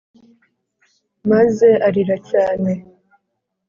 [1.31, 2.71] maze arira cyane;